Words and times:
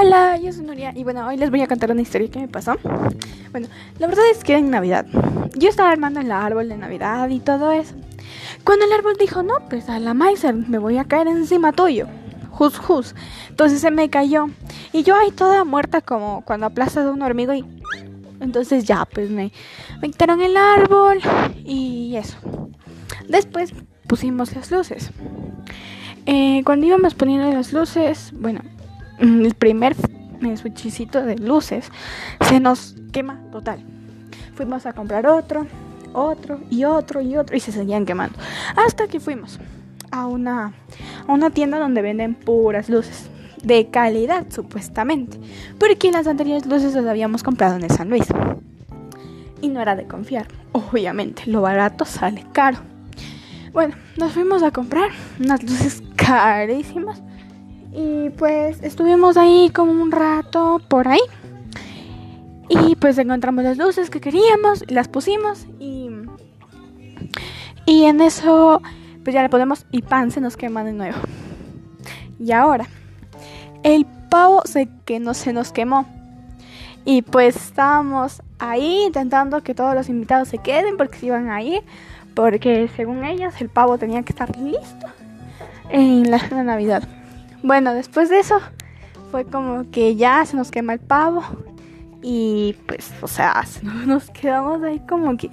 Hola, 0.00 0.36
yo 0.36 0.52
soy 0.52 0.64
Nuria 0.64 0.92
y 0.94 1.02
bueno, 1.02 1.26
hoy 1.26 1.36
les 1.36 1.50
voy 1.50 1.60
a 1.60 1.66
contar 1.66 1.90
una 1.90 2.02
historia 2.02 2.30
que 2.30 2.38
me 2.38 2.46
pasó. 2.46 2.76
Bueno, 3.50 3.66
la 3.98 4.06
verdad 4.06 4.22
es 4.30 4.44
que 4.44 4.54
en 4.54 4.70
Navidad. 4.70 5.04
Yo 5.56 5.68
estaba 5.68 5.90
armando 5.90 6.20
el 6.20 6.30
árbol 6.30 6.68
de 6.68 6.76
Navidad 6.76 7.28
y 7.30 7.40
todo 7.40 7.72
eso. 7.72 7.96
Cuando 8.62 8.84
el 8.84 8.92
árbol 8.92 9.16
dijo, 9.18 9.42
no, 9.42 9.54
pues 9.68 9.88
a 9.88 9.98
la 9.98 10.14
Maiser 10.14 10.54
me 10.54 10.78
voy 10.78 10.98
a 10.98 11.04
caer 11.04 11.26
encima 11.26 11.72
tuyo. 11.72 12.06
Jus, 12.50 12.78
jus. 12.78 13.16
Entonces 13.48 13.80
se 13.80 13.90
me 13.90 14.08
cayó. 14.08 14.46
Y 14.92 15.02
yo 15.02 15.16
ahí 15.16 15.32
toda 15.32 15.64
muerta 15.64 16.00
como 16.00 16.44
cuando 16.44 16.66
aplastas 16.66 17.04
a 17.04 17.10
un 17.10 17.22
hormigo 17.22 17.52
y... 17.52 17.64
Entonces 18.38 18.84
ya, 18.84 19.04
pues 19.04 19.30
me, 19.30 19.50
me 20.00 20.10
quitaron 20.10 20.40
el 20.40 20.56
árbol 20.56 21.18
y 21.64 22.14
eso. 22.14 22.38
Después 23.28 23.72
pusimos 24.06 24.54
las 24.54 24.70
luces. 24.70 25.10
Eh, 26.24 26.62
cuando 26.64 26.86
íbamos 26.86 27.14
poniendo 27.14 27.50
las 27.50 27.72
luces, 27.72 28.30
bueno, 28.32 28.60
el 29.18 29.54
primer 29.54 29.96
switchicito 30.56 31.22
de 31.22 31.36
luces 31.36 31.90
se 32.48 32.60
nos 32.60 32.94
quema 33.12 33.40
total. 33.50 33.80
Fuimos 34.54 34.86
a 34.86 34.92
comprar 34.92 35.26
otro, 35.26 35.66
otro 36.12 36.60
y 36.70 36.84
otro 36.84 37.20
y 37.20 37.36
otro 37.36 37.56
y 37.56 37.60
se 37.60 37.72
seguían 37.72 38.06
quemando. 38.06 38.38
Hasta 38.76 39.08
que 39.08 39.20
fuimos 39.20 39.58
a 40.10 40.26
una, 40.26 40.72
a 41.26 41.32
una 41.32 41.50
tienda 41.50 41.78
donde 41.78 42.02
venden 42.02 42.34
puras 42.34 42.88
luces 42.88 43.30
de 43.62 43.88
calidad 43.90 44.46
supuestamente, 44.50 45.38
porque 45.78 46.12
las 46.12 46.26
anteriores 46.26 46.66
luces 46.66 46.94
las 46.94 47.06
habíamos 47.06 47.42
comprado 47.42 47.76
en 47.76 47.84
el 47.84 47.90
San 47.90 48.08
Luis. 48.08 48.26
Y 49.60 49.68
no 49.68 49.80
era 49.80 49.96
de 49.96 50.06
confiar, 50.06 50.46
obviamente, 50.72 51.42
lo 51.46 51.62
barato 51.62 52.04
sale 52.04 52.44
caro. 52.52 52.78
Bueno, 53.72 53.96
nos 54.16 54.32
fuimos 54.32 54.62
a 54.62 54.70
comprar 54.70 55.10
unas 55.40 55.62
luces 55.62 56.02
carísimas 56.16 57.22
y 57.98 58.30
pues 58.30 58.80
estuvimos 58.82 59.36
ahí 59.36 59.70
como 59.74 59.90
un 59.90 60.12
rato 60.12 60.80
por 60.86 61.08
ahí. 61.08 61.20
Y 62.68 62.94
pues 62.94 63.18
encontramos 63.18 63.64
las 63.64 63.76
luces 63.76 64.08
que 64.08 64.20
queríamos, 64.20 64.84
las 64.88 65.08
pusimos 65.08 65.66
y, 65.80 66.08
y 67.86 68.04
en 68.04 68.20
eso 68.20 68.80
pues 69.24 69.34
ya 69.34 69.42
le 69.42 69.48
ponemos 69.48 69.84
y 69.90 70.02
pan 70.02 70.30
se 70.30 70.40
nos 70.40 70.56
quema 70.56 70.84
de 70.84 70.92
nuevo. 70.92 71.18
Y 72.38 72.52
ahora, 72.52 72.86
el 73.82 74.06
pavo 74.30 74.62
se, 74.64 74.88
que 75.04 75.18
no 75.18 75.34
se 75.34 75.52
nos 75.52 75.72
quemó. 75.72 76.06
Y 77.04 77.22
pues 77.22 77.56
estábamos 77.56 78.42
ahí 78.60 79.06
intentando 79.06 79.62
que 79.62 79.74
todos 79.74 79.96
los 79.96 80.08
invitados 80.08 80.48
se 80.48 80.58
queden 80.58 80.96
porque 80.96 81.18
se 81.18 81.26
iban 81.26 81.50
a 81.50 81.62
ir. 81.62 81.82
Porque 82.36 82.88
según 82.94 83.24
ellas 83.24 83.60
el 83.60 83.70
pavo 83.70 83.98
tenía 83.98 84.22
que 84.22 84.32
estar 84.32 84.56
listo 84.56 85.08
en 85.90 86.30
la 86.30 86.38
Navidad. 86.62 87.17
Bueno, 87.62 87.94
después 87.94 88.28
de 88.28 88.40
eso 88.40 88.60
fue 89.30 89.44
como 89.44 89.90
que 89.90 90.16
ya 90.16 90.44
se 90.46 90.56
nos 90.56 90.70
quema 90.70 90.94
el 90.94 91.00
pavo. 91.00 91.42
Y 92.22 92.76
pues, 92.86 93.12
o 93.22 93.28
sea, 93.28 93.64
nos 94.06 94.30
quedamos 94.30 94.82
ahí 94.82 95.00
como 95.08 95.36
que... 95.36 95.50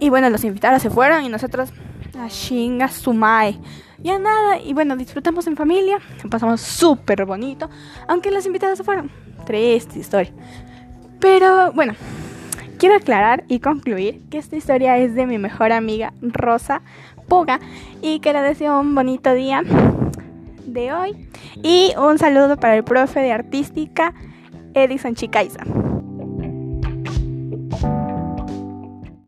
Y 0.00 0.10
bueno, 0.10 0.30
los 0.30 0.44
invitados 0.44 0.82
se 0.82 0.90
fueron 0.90 1.24
y 1.24 1.28
nosotros... 1.28 1.70
A 2.18 2.28
chinga 2.28 2.88
sumai. 2.88 3.58
Ya 4.02 4.18
nada, 4.18 4.58
y 4.58 4.74
bueno, 4.74 4.96
disfrutamos 4.96 5.46
en 5.46 5.56
familia, 5.56 5.98
pasamos 6.28 6.60
súper 6.60 7.24
bonito, 7.24 7.70
aunque 8.08 8.32
los 8.32 8.44
invitados 8.44 8.76
se 8.76 8.84
fueron. 8.84 9.10
Triste 9.46 10.00
historia. 10.00 10.32
Pero 11.20 11.72
bueno, 11.72 11.94
quiero 12.82 12.96
aclarar 12.96 13.44
y 13.46 13.60
concluir 13.60 14.22
que 14.28 14.38
esta 14.38 14.56
historia 14.56 14.98
es 14.98 15.14
de 15.14 15.24
mi 15.24 15.38
mejor 15.38 15.70
amiga 15.70 16.12
Rosa 16.20 16.82
Puga 17.28 17.60
y 18.00 18.18
que 18.18 18.32
le 18.32 18.40
deseo 18.40 18.80
un 18.80 18.92
bonito 18.92 19.32
día 19.34 19.62
de 20.66 20.92
hoy. 20.92 21.28
Y 21.62 21.92
un 21.96 22.18
saludo 22.18 22.56
para 22.56 22.74
el 22.74 22.82
profe 22.82 23.20
de 23.20 23.30
artística 23.30 24.14
Edison 24.74 25.14
Chicaiza. 25.14 25.62